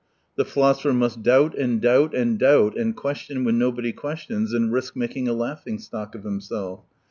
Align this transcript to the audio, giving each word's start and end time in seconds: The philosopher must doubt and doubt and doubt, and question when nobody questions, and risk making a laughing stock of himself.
The 0.35 0.45
philosopher 0.45 0.93
must 0.93 1.21
doubt 1.21 1.53
and 1.55 1.79
doubt 1.79 2.15
and 2.15 2.39
doubt, 2.39 2.75
and 2.75 2.95
question 2.95 3.43
when 3.43 3.59
nobody 3.59 3.93
questions, 3.93 4.51
and 4.51 4.71
risk 4.73 4.95
making 4.95 5.27
a 5.27 5.33
laughing 5.33 5.77
stock 5.77 6.15
of 6.15 6.23
himself. 6.23 6.79